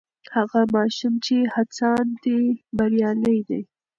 [0.35, 2.39] هغه ماشوم چې هڅاند دی
[2.77, 3.61] بریالی دی.